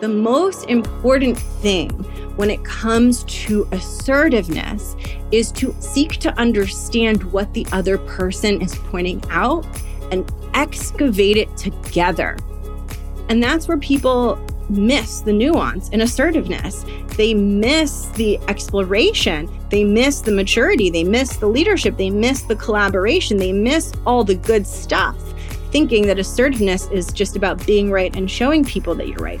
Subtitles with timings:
[0.00, 1.90] The most important thing
[2.36, 4.96] when it comes to assertiveness
[5.30, 9.66] is to seek to understand what the other person is pointing out
[10.10, 12.36] and excavate it together.
[13.28, 14.38] And that's where people
[14.68, 16.84] miss the nuance and assertiveness.
[17.16, 19.48] They miss the exploration.
[19.70, 20.90] They miss the maturity.
[20.90, 21.96] They miss the leadership.
[21.96, 23.36] They miss the collaboration.
[23.36, 25.16] They miss all the good stuff,
[25.70, 29.40] thinking that assertiveness is just about being right and showing people that you're right.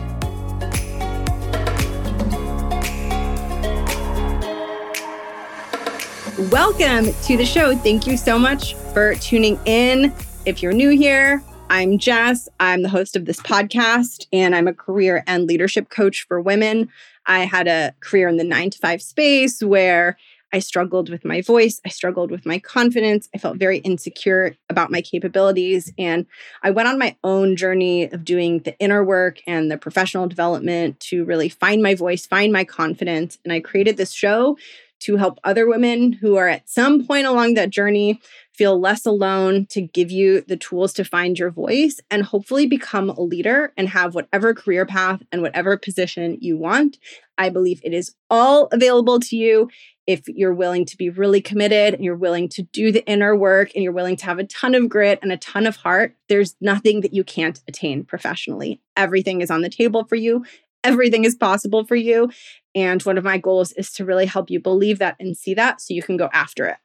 [6.49, 7.75] Welcome to the show.
[7.75, 10.11] Thank you so much for tuning in.
[10.47, 12.49] If you're new here, I'm Jess.
[12.59, 16.89] I'm the host of this podcast, and I'm a career and leadership coach for women.
[17.27, 20.17] I had a career in the nine to five space where
[20.51, 21.79] I struggled with my voice.
[21.85, 23.29] I struggled with my confidence.
[23.35, 25.93] I felt very insecure about my capabilities.
[25.99, 26.25] And
[26.63, 30.99] I went on my own journey of doing the inner work and the professional development
[31.01, 33.37] to really find my voice, find my confidence.
[33.43, 34.57] And I created this show
[35.01, 38.19] to help other women who are at some point along that journey
[38.53, 43.09] feel less alone, to give you the tools to find your voice and hopefully become
[43.09, 46.97] a leader and have whatever career path and whatever position you want.
[47.37, 49.69] I believe it is all available to you
[50.05, 53.71] if you're willing to be really committed and you're willing to do the inner work
[53.73, 56.15] and you're willing to have a ton of grit and a ton of heart.
[56.27, 58.81] There's nothing that you can't attain professionally.
[58.97, 60.45] Everything is on the table for you.
[60.83, 62.29] Everything is possible for you.
[62.73, 65.81] And one of my goals is to really help you believe that and see that
[65.81, 66.77] so you can go after it.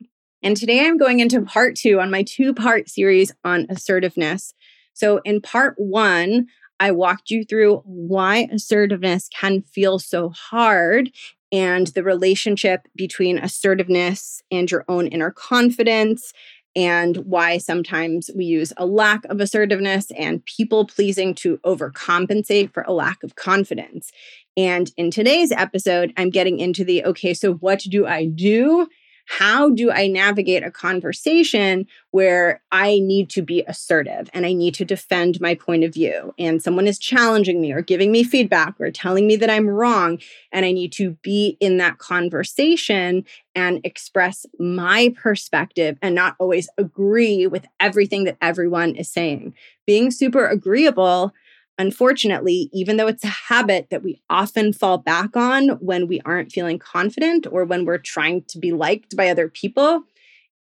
[0.43, 4.55] And today I'm going into part two on my two part series on assertiveness.
[4.93, 6.47] So, in part one,
[6.79, 11.11] I walked you through why assertiveness can feel so hard
[11.53, 16.33] and the relationship between assertiveness and your own inner confidence,
[16.77, 22.85] and why sometimes we use a lack of assertiveness and people pleasing to overcompensate for
[22.87, 24.13] a lack of confidence.
[24.59, 28.87] And in today's episode, I'm getting into the okay, so what do I do
[29.27, 34.75] how do I navigate a conversation where I need to be assertive and I need
[34.75, 38.75] to defend my point of view and someone is challenging me or giving me feedback
[38.81, 40.21] or telling me that I'm wrong
[40.53, 46.69] and I need to be in that conversation and express my perspective and not always
[46.79, 49.55] agree with everything that everyone is saying.
[49.87, 51.35] Being super agreeable
[51.79, 56.53] Unfortunately, even though it's a habit that we often fall back on when we aren't
[56.53, 60.05] feeling confident or when we're trying to be liked by other people,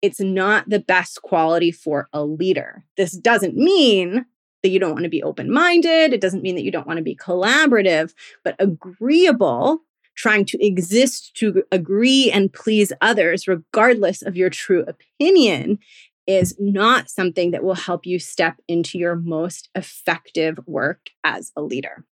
[0.01, 2.83] it's not the best quality for a leader.
[2.97, 4.25] This doesn't mean
[4.61, 6.11] that you don't want to be open minded.
[6.11, 9.79] It doesn't mean that you don't want to be collaborative, but agreeable,
[10.15, 15.79] trying to exist to agree and please others, regardless of your true opinion,
[16.27, 21.61] is not something that will help you step into your most effective work as a
[21.61, 22.05] leader.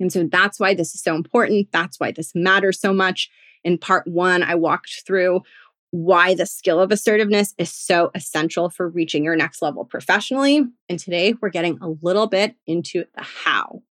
[0.00, 1.68] And so that's why this is so important.
[1.72, 3.28] That's why this matters so much.
[3.64, 5.42] In part one, I walked through
[5.90, 10.64] why the skill of assertiveness is so essential for reaching your next level professionally.
[10.88, 13.82] And today we're getting a little bit into the how.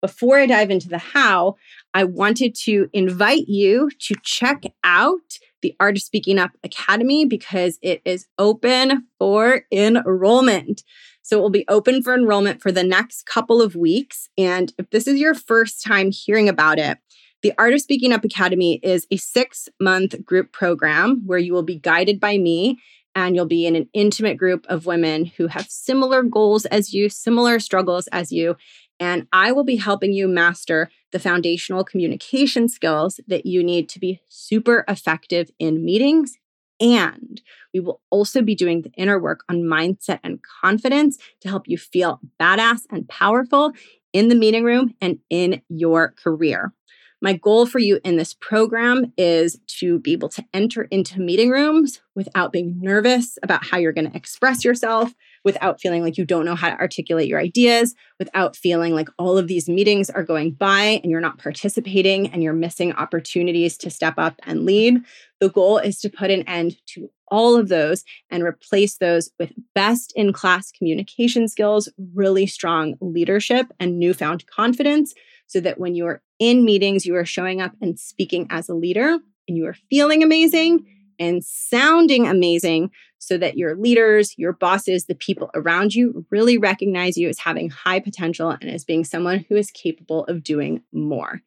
[0.00, 1.56] Before I dive into the how,
[1.94, 7.78] I wanted to invite you to check out the Art of Speaking Up Academy because
[7.82, 10.82] it is open for enrollment.
[11.22, 14.28] So it will be open for enrollment for the next couple of weeks.
[14.36, 16.98] And if this is your first time hearing about it,
[17.42, 21.62] the Art of Speaking Up Academy is a six month group program where you will
[21.62, 22.78] be guided by me
[23.14, 27.08] and you'll be in an intimate group of women who have similar goals as you,
[27.08, 28.56] similar struggles as you.
[29.02, 33.98] And I will be helping you master the foundational communication skills that you need to
[33.98, 36.38] be super effective in meetings.
[36.80, 37.40] And
[37.74, 41.78] we will also be doing the inner work on mindset and confidence to help you
[41.78, 43.72] feel badass and powerful
[44.12, 46.72] in the meeting room and in your career.
[47.20, 51.50] My goal for you in this program is to be able to enter into meeting
[51.50, 55.12] rooms without being nervous about how you're going to express yourself,
[55.44, 59.38] without feeling like you don't know how to articulate your ideas, without feeling like all
[59.38, 63.90] of these meetings are going by and you're not participating and you're missing opportunities to
[63.90, 65.00] step up and lead.
[65.40, 69.52] The goal is to put an end to all of those and replace those with
[69.74, 75.14] best in class communication skills, really strong leadership, and newfound confidence
[75.46, 79.18] so that when you're in meetings, you are showing up and speaking as a leader
[79.48, 80.86] and you are feeling amazing
[81.22, 87.16] and sounding amazing so that your leaders, your bosses, the people around you really recognize
[87.16, 91.40] you as having high potential and as being someone who is capable of doing more.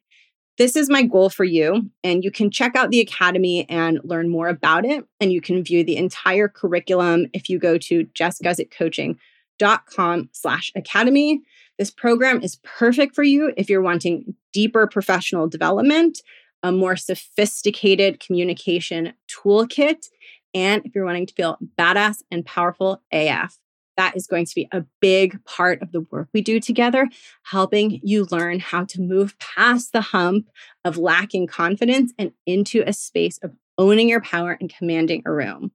[0.56, 1.90] This is my goal for you.
[2.02, 5.04] And you can check out the Academy and learn more about it.
[5.20, 11.42] And you can view the entire curriculum if you go to jessguzikcoaching.com slash academy.
[11.78, 16.22] This program is perfect for you if you're wanting deeper professional development,
[16.62, 20.08] a more sophisticated communication toolkit,
[20.54, 23.58] and if you're wanting to feel badass and powerful AF.
[23.96, 27.08] That is going to be a big part of the work we do together,
[27.44, 30.48] helping you learn how to move past the hump
[30.84, 35.72] of lacking confidence and into a space of owning your power and commanding a room.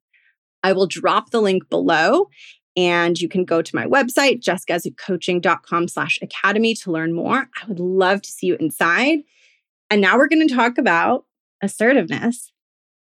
[0.64, 2.30] I will drop the link below
[2.78, 7.50] and you can go to my website, jessguzikcoaching.com slash academy to learn more.
[7.62, 9.20] I would love to see you inside.
[9.92, 11.26] And now we're going to talk about
[11.62, 12.54] assertiveness.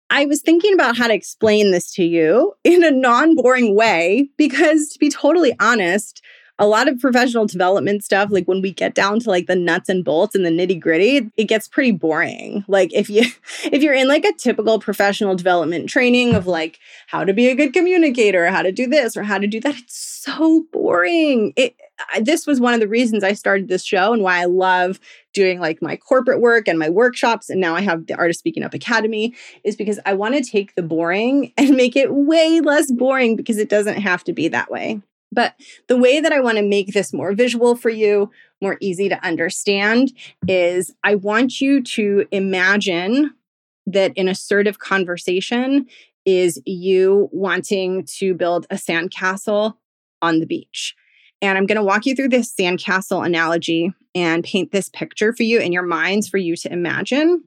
[0.09, 4.29] I was thinking about how to explain this to you in a non boring way
[4.37, 6.21] because, to be totally honest,
[6.57, 9.89] a lot of professional development stuff like when we get down to like the nuts
[9.89, 13.21] and bolts and the nitty gritty it gets pretty boring like if you
[13.65, 17.55] if you're in like a typical professional development training of like how to be a
[17.55, 21.75] good communicator how to do this or how to do that it's so boring it
[22.21, 24.99] this was one of the reasons I started this show and why I love
[25.33, 27.49] doing like my corporate work and my workshops.
[27.49, 29.33] And now I have the Art of Speaking Up Academy,
[29.63, 33.57] is because I want to take the boring and make it way less boring because
[33.57, 35.01] it doesn't have to be that way.
[35.31, 35.55] But
[35.87, 39.23] the way that I want to make this more visual for you, more easy to
[39.25, 40.13] understand,
[40.47, 43.33] is I want you to imagine
[43.85, 45.87] that an assertive conversation
[46.25, 49.75] is you wanting to build a sandcastle
[50.21, 50.95] on the beach.
[51.41, 55.43] And I'm going to walk you through this sandcastle analogy and paint this picture for
[55.43, 57.43] you in your minds for you to imagine.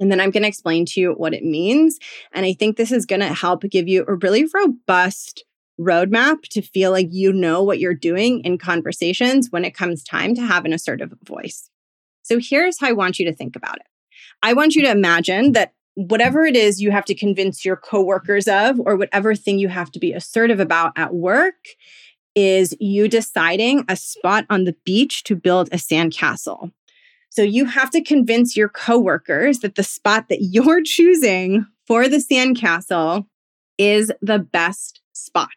[0.00, 1.98] And then I'm going to explain to you what it means.
[2.32, 5.44] And I think this is going to help give you a really robust
[5.80, 10.34] roadmap to feel like you know what you're doing in conversations when it comes time
[10.34, 11.68] to have an assertive voice.
[12.22, 13.86] So here's how I want you to think about it.
[14.42, 18.48] I want you to imagine that whatever it is you have to convince your coworkers
[18.48, 21.54] of or whatever thing you have to be assertive about at work
[22.34, 26.72] is you deciding a spot on the beach to build a sandcastle.
[27.30, 32.18] So you have to convince your coworkers that the spot that you're choosing for the
[32.18, 33.26] sandcastle
[33.78, 35.48] is the best spot.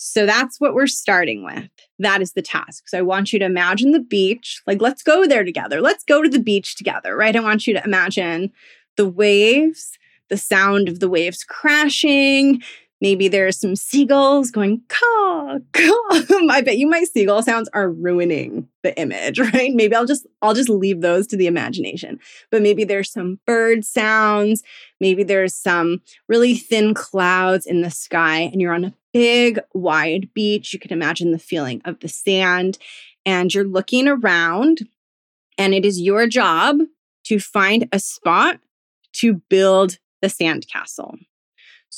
[0.00, 1.68] So that's what we're starting with.
[1.98, 2.88] That is the task.
[2.88, 4.62] So I want you to imagine the beach.
[4.64, 5.80] Like, let's go there together.
[5.80, 7.34] Let's go to the beach together, right?
[7.34, 8.52] I want you to imagine
[8.96, 9.98] the waves,
[10.28, 12.62] the sound of the waves crashing,
[13.00, 15.92] Maybe there's some seagulls going caw, caw.
[16.50, 19.72] I bet you my seagull sounds are ruining the image, right?
[19.72, 22.18] Maybe I'll just I'll just leave those to the imagination.
[22.50, 24.62] But maybe there's some bird sounds,
[25.00, 30.30] maybe there's some really thin clouds in the sky and you're on a big wide
[30.34, 30.72] beach.
[30.72, 32.78] You can imagine the feeling of the sand
[33.24, 34.88] and you're looking around
[35.56, 36.78] and it is your job
[37.24, 38.58] to find a spot
[39.12, 41.18] to build the sandcastle.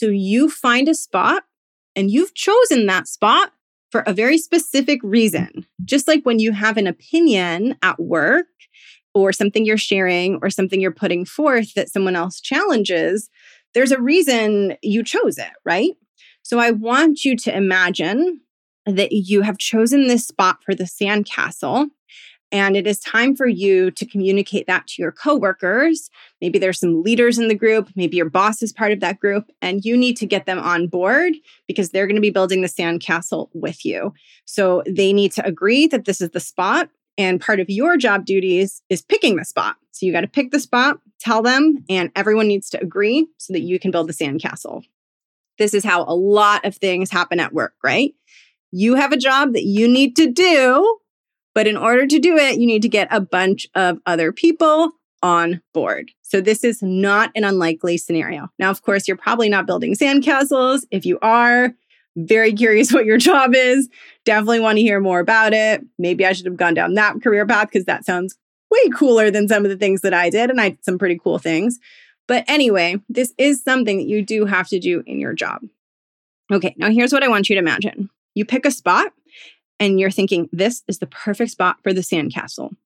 [0.01, 1.43] So you find a spot
[1.95, 3.53] and you've chosen that spot
[3.93, 5.67] for a very specific reason.
[5.85, 8.47] Just like when you have an opinion at work
[9.13, 13.29] or something you're sharing or something you're putting forth that someone else challenges,
[13.75, 15.91] there's a reason you chose it, right?
[16.41, 18.41] So I want you to imagine
[18.87, 21.89] that you have chosen this spot for the sandcastle
[22.53, 26.11] and it is time for you to communicate that to your coworkers.
[26.41, 29.51] Maybe there's some leaders in the group, maybe your boss is part of that group,
[29.63, 31.35] and you need to get them on board
[31.69, 34.13] because they're going to be building the sandcastle with you.
[34.45, 36.91] So they need to agree that this is the spot.
[37.19, 39.77] And part of your job duties is picking the spot.
[39.91, 43.53] So you got to pick the spot, tell them, and everyone needs to agree so
[43.53, 44.85] that you can build the sandcastle.
[45.59, 48.15] This is how a lot of things happen at work, right?
[48.71, 50.99] You have a job that you need to do
[51.55, 54.93] but in order to do it, you need to get a bunch of other people
[55.23, 56.11] on board.
[56.23, 58.49] So this is not an unlikely scenario.
[58.59, 60.85] Now, of course, you're probably not building sandcastles.
[60.91, 61.75] If you are,
[62.17, 63.89] very curious what your job is.
[64.25, 65.85] Definitely want to hear more about it.
[65.99, 68.37] Maybe I should have gone down that career path because that sounds
[68.71, 70.51] way cooler than some of the things that I did.
[70.51, 71.79] And I did some pretty cool things.
[72.29, 75.63] But anyway, this is something that you do have to do in your job.
[76.53, 79.13] Okay, now here's what I want you to imagine you pick a spot
[79.81, 82.77] and you're thinking, this is the perfect spot for the sandcastle.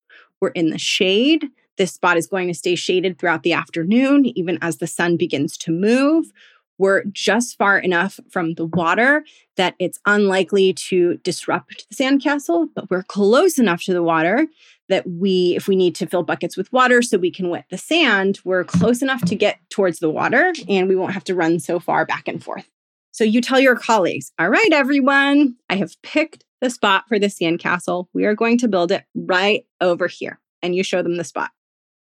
[0.41, 1.51] We're in the shade.
[1.77, 5.59] This spot is going to stay shaded throughout the afternoon, even as the sun begins
[5.59, 6.33] to move.
[6.77, 9.25] we're just far enough from the water
[9.57, 14.47] that it's unlikely to disrupt the sandcastle, but we're close enough to the water
[14.89, 17.79] that we, if we need to fill buckets with water so we can wet the
[17.79, 21.59] sand, we're close enough to get towards the water and we won't have to run
[21.61, 22.69] so far back and forth.
[23.13, 27.27] So you tell your colleagues, all right, everyone, I have picked the spot for the
[27.27, 28.07] sandcastle.
[28.15, 30.41] We are going to build it right over here.
[30.63, 31.51] And you show them the spot.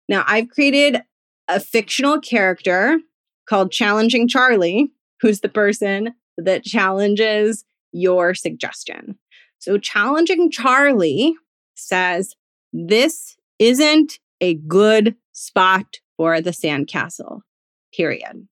[0.10, 1.01] Now, I've created
[1.48, 3.00] a fictional character
[3.48, 4.91] called Challenging Charlie,
[5.22, 9.17] who's the person that challenges your suggestion.
[9.60, 11.36] So, Challenging Charlie
[11.75, 12.36] says,
[12.74, 17.39] This isn't a good spot for the sandcastle,
[17.96, 18.48] period.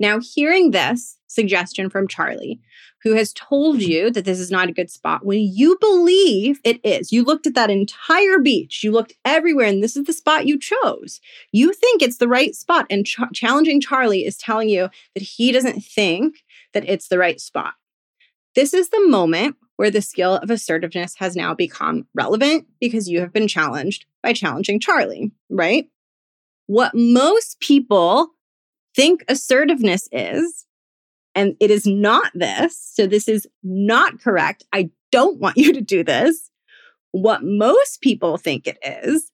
[0.00, 2.58] Now, hearing this suggestion from Charlie,
[3.02, 6.80] who has told you that this is not a good spot when you believe it
[6.82, 7.12] is.
[7.12, 10.58] You looked at that entire beach, you looked everywhere, and this is the spot you
[10.58, 11.20] chose.
[11.52, 15.52] You think it's the right spot, and ch- challenging Charlie is telling you that he
[15.52, 17.74] doesn't think that it's the right spot.
[18.54, 23.20] This is the moment where the skill of assertiveness has now become relevant because you
[23.20, 25.88] have been challenged by challenging Charlie, right?
[26.66, 28.30] What most people
[28.94, 30.66] think assertiveness is
[31.34, 32.76] and it is not this.
[32.76, 34.64] So this is not correct.
[34.72, 36.50] I don't want you to do this.
[37.12, 39.30] What most people think it is,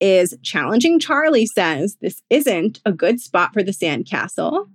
[0.00, 4.68] is challenging Charlie says this isn't a good spot for the sandcastle.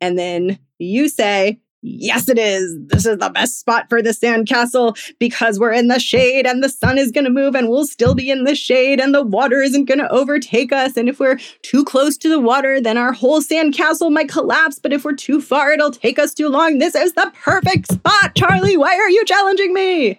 [0.00, 2.76] And then you say, Yes, it is.
[2.88, 6.68] This is the best spot for the sandcastle because we're in the shade and the
[6.68, 9.62] sun is going to move and we'll still be in the shade and the water
[9.62, 10.96] isn't going to overtake us.
[10.96, 14.80] And if we're too close to the water, then our whole sandcastle might collapse.
[14.80, 16.78] But if we're too far, it'll take us too long.
[16.78, 18.76] This is the perfect spot, Charlie.
[18.76, 20.18] Why are you challenging me?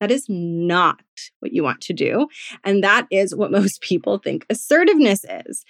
[0.00, 1.00] That is not
[1.40, 2.28] what you want to do.
[2.62, 5.64] And that is what most people think assertiveness is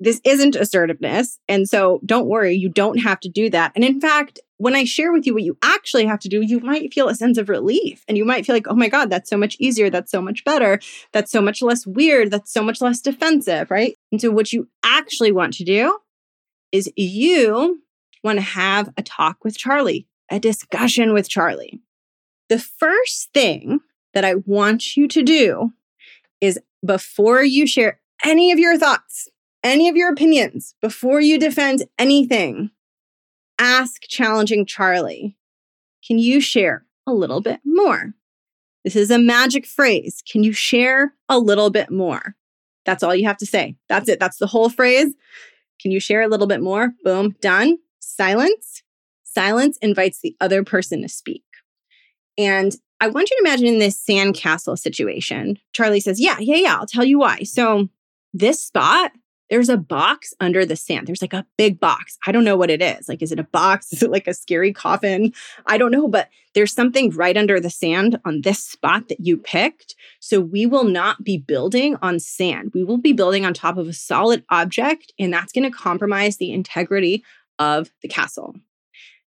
[0.00, 1.38] this isn't assertiveness.
[1.48, 3.72] And so don't worry, you don't have to do that.
[3.74, 6.60] And in fact, when I share with you what you actually have to do, you
[6.60, 9.28] might feel a sense of relief and you might feel like, oh my God, that's
[9.28, 9.90] so much easier.
[9.90, 10.80] That's so much better.
[11.12, 12.30] That's so much less weird.
[12.30, 13.96] That's so much less defensive, right?
[14.10, 15.98] And so, what you actually want to do
[16.72, 17.82] is you
[18.24, 21.80] want to have a talk with Charlie, a discussion with Charlie.
[22.48, 23.80] The first thing
[24.14, 25.72] that I want you to do
[26.40, 29.28] is before you share any of your thoughts,
[29.62, 32.70] any of your opinions, before you defend anything,
[33.58, 35.36] ask challenging Charlie,
[36.06, 38.14] can you share a little bit more?
[38.84, 40.22] This is a magic phrase.
[40.30, 42.36] Can you share a little bit more?
[42.84, 43.76] That's all you have to say.
[43.88, 44.20] That's it.
[44.20, 45.12] That's the whole phrase.
[45.80, 46.92] Can you share a little bit more?
[47.02, 47.78] Boom, done.
[47.98, 48.82] Silence.
[49.24, 51.42] Silence invites the other person to speak.
[52.38, 55.58] And I want you to imagine in this sandcastle situation.
[55.72, 57.40] Charlie says, Yeah, yeah, yeah, I'll tell you why.
[57.42, 57.88] So,
[58.32, 59.12] this spot
[59.48, 61.06] there's a box under the sand.
[61.06, 62.18] There's like a big box.
[62.26, 63.08] I don't know what it is.
[63.08, 63.92] Like, is it a box?
[63.92, 65.32] Is it like a scary coffin?
[65.66, 69.36] I don't know, but there's something right under the sand on this spot that you
[69.36, 69.94] picked.
[70.20, 72.72] So we will not be building on sand.
[72.74, 76.36] We will be building on top of a solid object, and that's going to compromise
[76.36, 77.24] the integrity
[77.58, 78.54] of the castle.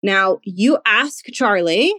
[0.02, 1.94] Now, you ask Charlie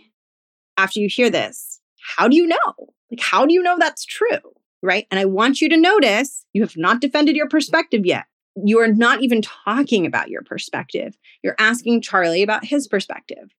[0.76, 1.80] after you hear this,
[2.16, 2.74] how do you know?
[3.10, 4.54] Like, how do you know that's true?
[4.82, 5.06] Right?
[5.10, 8.24] And I want you to notice you have not defended your perspective yet.
[8.56, 11.16] You are not even talking about your perspective.
[11.42, 13.50] You're asking Charlie about his perspective.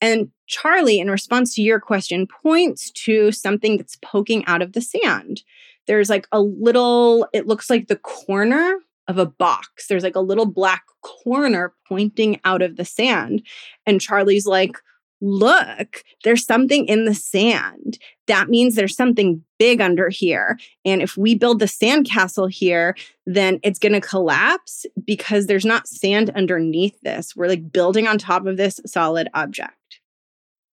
[0.00, 4.82] And Charlie, in response to your question, points to something that's poking out of the
[4.82, 5.42] sand.
[5.86, 8.76] There's like a little, it looks like the corner
[9.08, 9.86] of a box.
[9.86, 13.42] There's like a little black corner pointing out of the sand.
[13.86, 14.76] And Charlie's like,
[15.20, 17.98] look, there's something in the sand.
[18.26, 20.58] That means there's something big under here.
[20.84, 22.94] And if we build the sandcastle here,
[23.24, 27.34] then it's going to collapse because there's not sand underneath this.
[27.34, 30.00] We're like building on top of this solid object.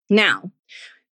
[0.10, 0.52] Now,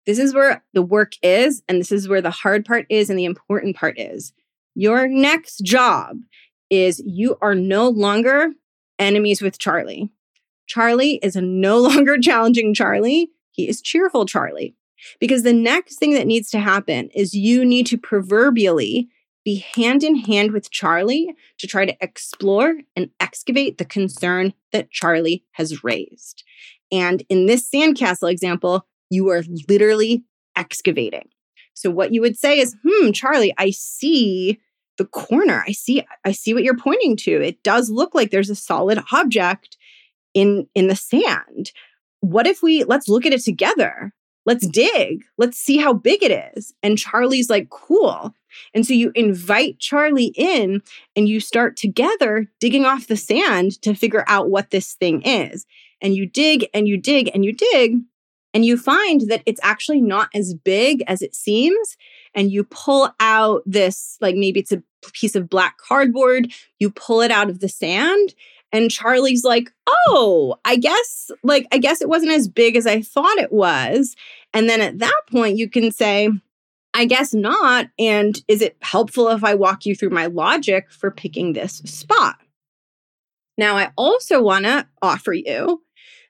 [0.06, 3.18] this is where the work is, and this is where the hard part is, and
[3.18, 4.32] the important part is.
[4.74, 6.16] Your next job
[6.70, 8.48] is you are no longer
[8.98, 10.10] enemies with Charlie.
[10.70, 13.30] Charlie is no longer challenging Charlie.
[13.50, 14.76] He is cheerful Charlie.
[15.18, 19.08] Because the next thing that needs to happen is you need to proverbially
[19.44, 24.90] be hand in hand with Charlie to try to explore and excavate the concern that
[24.90, 26.44] Charlie has raised.
[26.92, 30.24] And in this sandcastle example, you are literally
[30.54, 31.28] excavating.
[31.72, 34.60] So what you would say is, "Hmm, Charlie, I see
[34.98, 35.64] the corner.
[35.66, 37.40] I see I see what you're pointing to.
[37.40, 39.78] It does look like there's a solid object
[40.34, 41.72] in in the sand.
[42.20, 44.12] What if we let's look at it together.
[44.46, 45.22] Let's dig.
[45.36, 46.72] Let's see how big it is.
[46.82, 48.34] And charlie's like cool.
[48.74, 50.82] And so you invite charlie in
[51.14, 55.66] and you start together digging off the sand to figure out what this thing is.
[56.00, 57.98] And you dig and you dig and you dig
[58.52, 61.96] and you find that it's actually not as big as it seems.
[62.34, 64.82] And you pull out this like maybe it's a
[65.12, 66.52] piece of black cardboard.
[66.78, 68.34] You pull it out of the sand
[68.72, 73.02] and Charlie's like, "Oh, I guess like I guess it wasn't as big as I
[73.02, 74.16] thought it was."
[74.52, 76.28] And then at that point you can say,
[76.94, 81.10] "I guess not." And is it helpful if I walk you through my logic for
[81.10, 82.36] picking this spot?
[83.58, 85.82] Now, I also want to offer you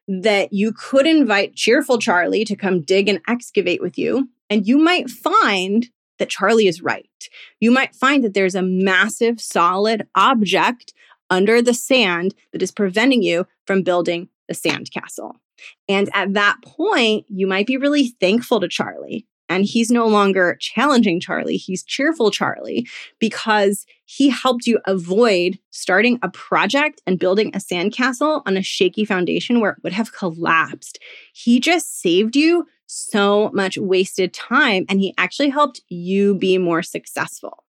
[0.09, 4.79] that you could invite cheerful Charlie to come dig and excavate with you, and you
[4.79, 7.29] might find that Charlie is right.
[7.61, 10.93] You might find that there's a massive solid object
[11.31, 15.35] under the sand that is preventing you from building the sandcastle.
[15.89, 19.27] And at that point, you might be really thankful to Charlie.
[19.49, 22.87] And he's no longer challenging Charlie, he's cheerful Charlie
[23.19, 29.05] because he helped you avoid starting a project and building a sandcastle on a shaky
[29.05, 31.01] foundation where it would have collapsed.
[31.33, 36.83] He just saved you so much wasted time and he actually helped you be more
[36.83, 37.65] successful.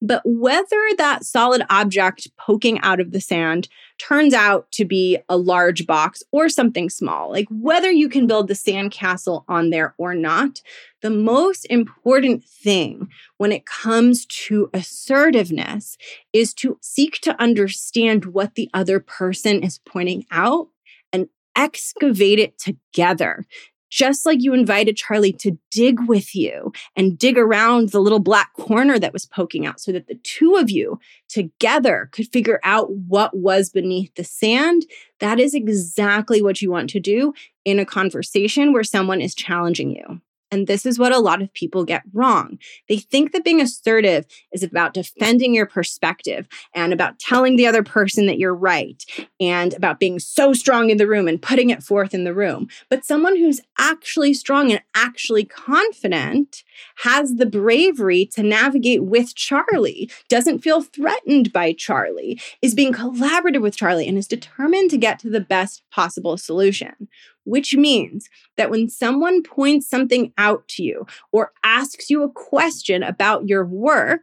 [0.00, 5.36] But whether that solid object poking out of the sand turns out to be a
[5.36, 10.14] large box or something small, like whether you can build the sandcastle on there or
[10.14, 10.62] not,
[11.02, 15.96] the most important thing when it comes to assertiveness
[16.32, 20.68] is to seek to understand what the other person is pointing out
[21.12, 23.46] and excavate it together
[23.90, 28.52] just like you invited Charlie to dig with you and dig around the little black
[28.54, 32.92] corner that was poking out so that the two of you together could figure out
[32.92, 34.86] what was beneath the sand,
[35.20, 37.32] that is exactly what you want to do
[37.64, 40.20] in a conversation where someone is challenging you.
[40.50, 42.58] And this is what a lot of people get wrong.
[42.88, 47.82] They think that being assertive is about defending your perspective and about telling the other
[47.82, 49.04] person that you're right
[49.40, 52.68] and about being so strong in the room and putting it forth in the room.
[52.88, 56.64] But someone who's actually strong and actually confident
[57.04, 63.60] has the bravery to navigate with Charlie, doesn't feel threatened by Charlie, is being collaborative
[63.60, 67.08] with Charlie, and is determined to get to the best possible solution
[67.48, 73.02] which means that when someone points something out to you or asks you a question
[73.02, 74.22] about your work,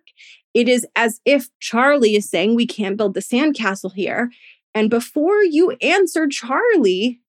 [0.54, 4.32] it is as if Charlie is saying, We can't build the sandcastle here.
[4.74, 7.22] And before you answer Charlie,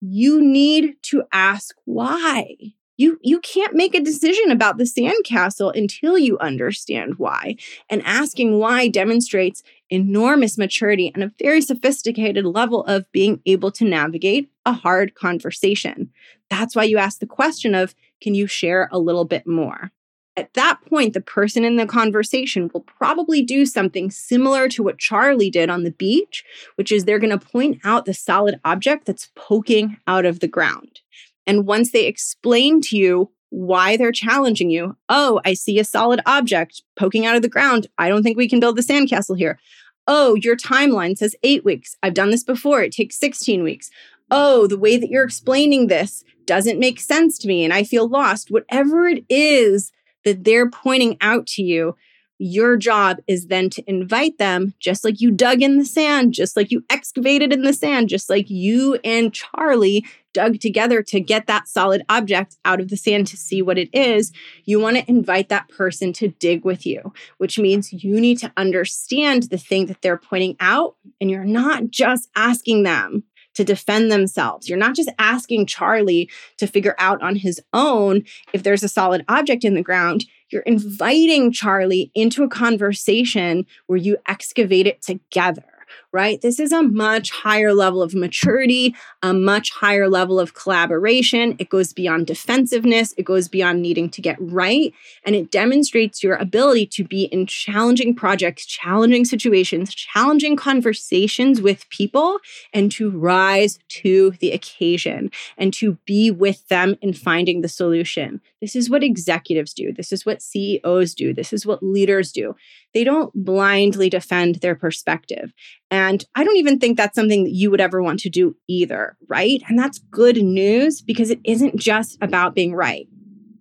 [0.00, 2.56] you need to ask why
[2.96, 7.56] you you can't make a decision about the sandcastle until you understand why.
[7.88, 13.84] And asking why demonstrates enormous maturity and a very sophisticated level of being able to
[13.84, 16.10] navigate a hard conversation.
[16.50, 19.90] That's why you ask the question of can you share a little bit more?
[20.34, 24.98] At that point, the person in the conversation will probably do something similar to what
[24.98, 26.42] Charlie did on the beach,
[26.76, 30.48] which is they're going to point out the solid object that's poking out of the
[30.48, 31.00] ground.
[31.46, 36.20] And once they explain to you why they're challenging you, oh, I see a solid
[36.24, 37.86] object poking out of the ground.
[37.98, 39.58] I don't think we can build the sandcastle here.
[40.06, 41.96] Oh, your timeline says eight weeks.
[42.02, 42.82] I've done this before.
[42.82, 43.90] It takes 16 weeks.
[44.30, 48.08] Oh, the way that you're explaining this doesn't make sense to me and I feel
[48.08, 48.50] lost.
[48.50, 49.92] Whatever it is
[50.24, 51.96] that they're pointing out to you,
[52.38, 56.56] your job is then to invite them, just like you dug in the sand, just
[56.56, 61.46] like you excavated in the sand, just like you and Charlie dug together to get
[61.46, 64.32] that solid object out of the sand to see what it is.
[64.64, 68.52] You want to invite that person to dig with you, which means you need to
[68.56, 70.96] understand the thing that they're pointing out.
[71.20, 74.68] And you're not just asking them to defend themselves.
[74.68, 79.24] You're not just asking Charlie to figure out on his own if there's a solid
[79.28, 80.24] object in the ground.
[80.50, 85.64] You're inviting Charlie into a conversation where you excavate it together
[86.12, 86.40] right?
[86.40, 91.56] This is a much higher level of maturity, a much higher level of collaboration.
[91.58, 94.92] It goes beyond defensiveness, it goes beyond needing to get right,
[95.24, 101.88] and it demonstrates your ability to be in challenging projects, challenging situations, challenging conversations with
[101.88, 102.38] people,
[102.72, 108.40] and to rise to the occasion and to be with them in finding the solution.
[108.60, 109.92] This is what executives do.
[109.92, 111.32] This is what CEOs do.
[111.34, 112.54] This is what leaders do.
[112.94, 115.52] They don't blindly defend their perspective.
[115.92, 119.14] And I don't even think that's something that you would ever want to do either,
[119.28, 119.62] right?
[119.68, 123.06] And that's good news because it isn't just about being right.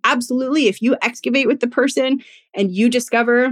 [0.05, 2.23] Absolutely, if you excavate with the person
[2.55, 3.51] and you discover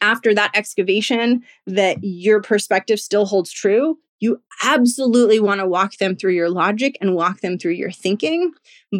[0.00, 6.16] after that excavation that your perspective still holds true, you absolutely want to walk them
[6.16, 8.50] through your logic and walk them through your thinking.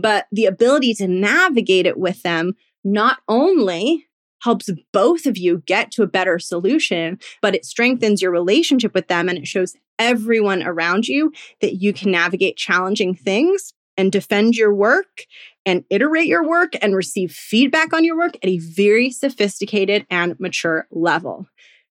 [0.00, 2.52] But the ability to navigate it with them
[2.84, 4.06] not only
[4.46, 9.08] helps both of you get to a better solution, but it strengthens your relationship with
[9.08, 14.54] them and it shows everyone around you that you can navigate challenging things and defend
[14.54, 15.24] your work
[15.64, 20.38] and iterate your work and receive feedback on your work at a very sophisticated and
[20.38, 21.48] mature level.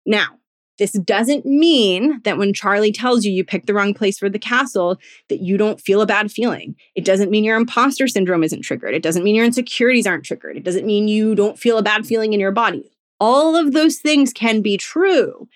[0.07, 0.39] Now,
[0.79, 4.39] this doesn't mean that when Charlie tells you you picked the wrong place for the
[4.39, 6.77] castle, that you don't feel a bad feeling.
[6.95, 8.95] It doesn't mean your imposter syndrome isn't triggered.
[8.95, 10.57] It doesn't mean your insecurities aren't triggered.
[10.57, 12.91] It doesn't mean you don't feel a bad feeling in your body.
[13.21, 15.49] All of those things can be true.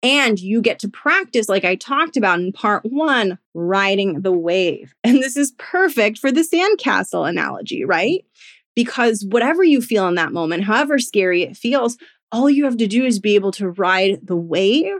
[0.00, 4.94] And you get to practice, like I talked about in part one, riding the wave.
[5.04, 8.24] And this is perfect for the sandcastle analogy, right?
[8.76, 11.98] Because whatever you feel in that moment, however scary it feels,
[12.30, 14.96] all you have to do is be able to ride the wave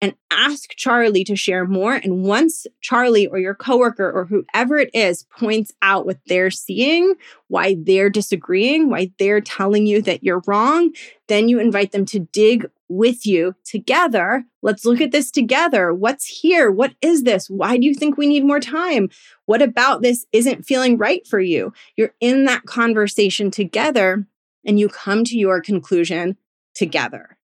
[0.00, 1.94] and ask Charlie to share more.
[1.94, 7.14] And once Charlie or your coworker or whoever it is points out what they're seeing,
[7.48, 10.92] why they're disagreeing, why they're telling you that you're wrong,
[11.26, 14.44] then you invite them to dig with you together.
[14.62, 15.92] Let's look at this together.
[15.92, 16.70] What's here?
[16.70, 17.50] What is this?
[17.50, 19.10] Why do you think we need more time?
[19.46, 21.72] What about this isn't feeling right for you?
[21.96, 24.26] You're in that conversation together
[24.64, 26.36] and you come to your conclusion
[26.78, 27.36] together.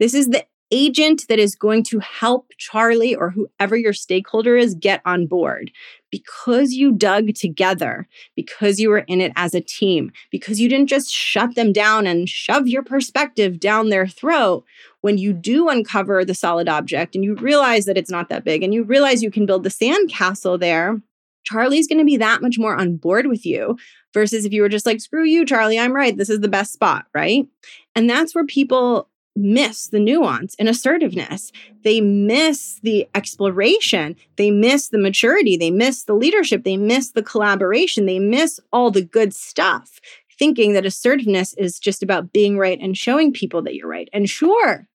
[0.00, 4.74] This is the agent that is going to help Charlie or whoever your stakeholder is
[4.74, 5.70] get on board
[6.10, 10.88] because you dug together, because you were in it as a team, because you didn't
[10.88, 14.64] just shut them down and shove your perspective down their throat.
[15.00, 18.62] When you do uncover the solid object and you realize that it's not that big
[18.62, 21.00] and you realize you can build the sand castle there,
[21.44, 23.78] Charlie's going to be that much more on board with you
[24.14, 26.16] versus if you were just like, screw you, Charlie, I'm right.
[26.16, 27.46] This is the best spot, right?
[27.94, 31.52] And that's where people miss the nuance and assertiveness.
[31.84, 34.16] They miss the exploration.
[34.36, 35.56] They miss the maturity.
[35.56, 36.64] They miss the leadership.
[36.64, 38.06] They miss the collaboration.
[38.06, 40.00] They miss all the good stuff,
[40.38, 44.08] thinking that assertiveness is just about being right and showing people that you're right.
[44.12, 44.88] And sure,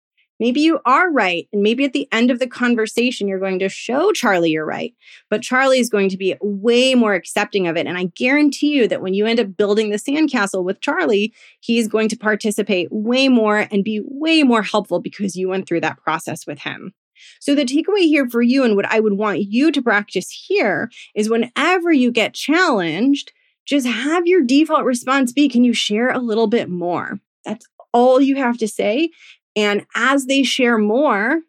[0.44, 1.48] Maybe you are right.
[1.54, 4.94] And maybe at the end of the conversation, you're going to show Charlie you're right.
[5.30, 7.88] But Charlie is going to be way more accepting of it.
[7.88, 11.88] And I guarantee you that when you end up building the sandcastle with Charlie, he's
[11.88, 16.04] going to participate way more and be way more helpful because you went through that
[16.04, 16.94] process with him.
[17.40, 20.92] So, the takeaway here for you, and what I would want you to practice here,
[21.16, 23.32] is whenever you get challenged,
[23.66, 27.22] just have your default response be Can you share a little bit more?
[27.46, 29.12] That's all you have to say.
[29.56, 31.42] And as they share more,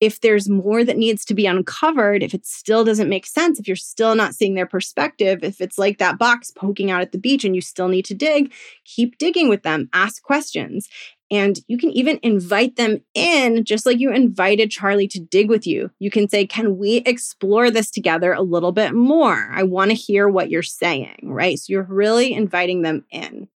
[0.00, 3.66] if there's more that needs to be uncovered, if it still doesn't make sense, if
[3.66, 7.18] you're still not seeing their perspective, if it's like that box poking out at the
[7.18, 8.52] beach and you still need to dig,
[8.84, 10.88] keep digging with them, ask questions.
[11.30, 15.66] And you can even invite them in, just like you invited Charlie to dig with
[15.66, 15.90] you.
[15.98, 19.48] You can say, Can we explore this together a little bit more?
[19.50, 21.58] I want to hear what you're saying, right?
[21.58, 23.48] So you're really inviting them in.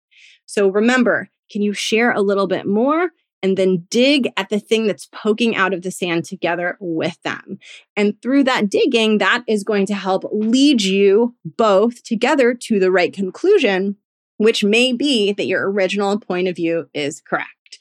[0.47, 3.11] So remember, can you share a little bit more?
[3.43, 7.59] And then dig at the thing that's poking out of the sand together with them.
[7.97, 12.91] And through that digging, that is going to help lead you both together to the
[12.91, 13.97] right conclusion,
[14.39, 17.79] which may be that your original point of view is correct.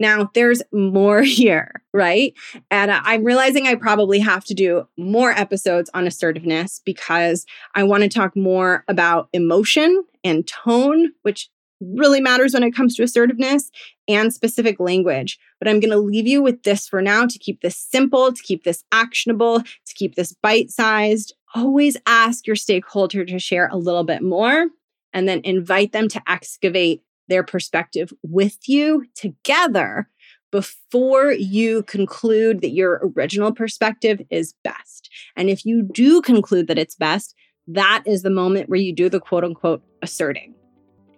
[0.00, 2.34] Now, there's more here, right?
[2.70, 7.44] And uh, I'm realizing I probably have to do more episodes on assertiveness because
[7.74, 12.94] I want to talk more about emotion and tone, which really matters when it comes
[12.96, 13.70] to assertiveness
[14.08, 15.38] and specific language.
[15.58, 18.42] But I'm going to leave you with this for now to keep this simple, to
[18.42, 21.34] keep this actionable, to keep this bite sized.
[21.54, 24.66] Always ask your stakeholder to share a little bit more
[25.12, 30.08] and then invite them to excavate their perspective with you together
[30.50, 35.10] before you conclude that your original perspective is best.
[35.36, 37.34] And if you do conclude that it's best,
[37.66, 40.54] that is the moment where you do the quote unquote asserting.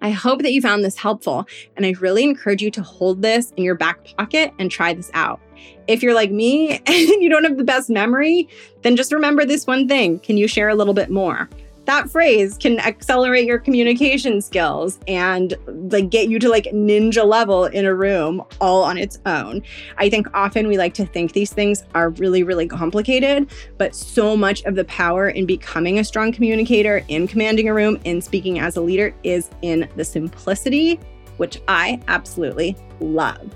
[0.02, 3.52] I hope that you found this helpful, and I really encourage you to hold this
[3.56, 5.40] in your back pocket and try this out.
[5.86, 8.48] If you're like me and you don't have the best memory,
[8.82, 10.20] then just remember this one thing.
[10.20, 11.48] Can you share a little bit more?
[11.90, 15.54] That phrase can accelerate your communication skills and
[15.90, 19.60] like get you to like ninja level in a room all on its own.
[19.98, 24.36] I think often we like to think these things are really, really complicated, but so
[24.36, 28.60] much of the power in becoming a strong communicator, in commanding a room, in speaking
[28.60, 30.94] as a leader is in the simplicity,
[31.38, 33.52] which I absolutely love.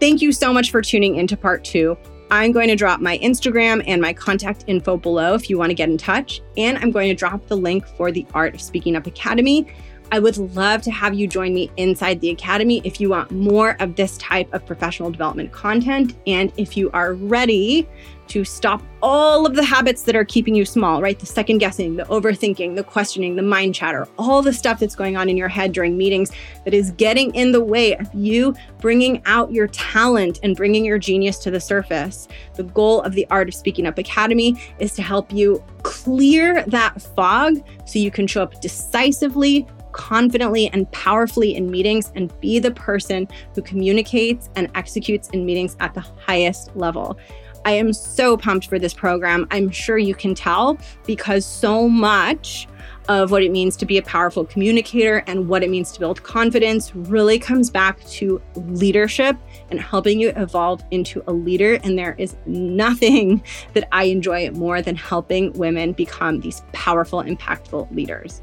[0.00, 1.98] Thank you so much for tuning into part two.
[2.30, 5.74] I'm going to drop my Instagram and my contact info below if you want to
[5.74, 6.42] get in touch.
[6.56, 9.66] And I'm going to drop the link for the Art of Speaking Up Academy,
[10.10, 13.76] I would love to have you join me inside the Academy if you want more
[13.80, 16.14] of this type of professional development content.
[16.26, 17.86] And if you are ready
[18.28, 21.18] to stop all of the habits that are keeping you small, right?
[21.18, 25.16] The second guessing, the overthinking, the questioning, the mind chatter, all the stuff that's going
[25.16, 26.30] on in your head during meetings
[26.64, 30.98] that is getting in the way of you bringing out your talent and bringing your
[30.98, 32.28] genius to the surface.
[32.54, 37.00] The goal of the Art of Speaking Up Academy is to help you clear that
[37.00, 39.66] fog so you can show up decisively,
[39.98, 45.76] confidently and powerfully in meetings and be the person who communicates and executes in meetings
[45.80, 47.18] at the highest level.
[47.64, 49.46] I am so pumped for this program.
[49.50, 52.68] I'm sure you can tell because so much
[53.08, 56.22] of what it means to be a powerful communicator and what it means to build
[56.22, 59.36] confidence really comes back to leadership
[59.70, 61.74] and helping you evolve into a leader.
[61.82, 67.94] And there is nothing that I enjoy more than helping women become these powerful, impactful
[67.94, 68.42] leaders.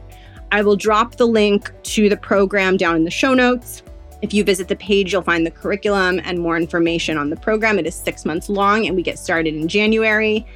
[0.56, 3.84] I will drop the link to the program down in the show notes.
[4.22, 7.78] If you visit the page, you'll find the curriculum and more information on the program.
[7.78, 10.48] It is six months long and we get started in January.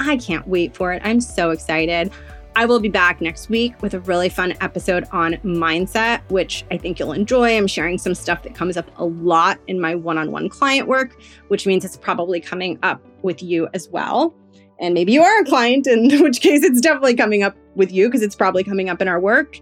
[0.00, 1.00] I can't wait for it.
[1.02, 2.12] I'm so excited.
[2.56, 6.76] I will be back next week with a really fun episode on mindset, which I
[6.76, 7.56] think you'll enjoy.
[7.56, 10.88] I'm sharing some stuff that comes up a lot in my one on one client
[10.88, 14.34] work, which means it's probably coming up with you as well.
[14.78, 18.08] And maybe you are a client, in which case it's definitely coming up with you
[18.08, 19.58] because it's probably coming up in our work.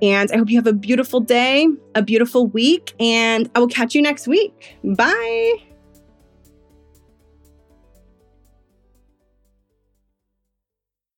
[0.00, 3.94] And I hope you have a beautiful day, a beautiful week, and I will catch
[3.94, 4.78] you next week.
[4.84, 5.67] Bye.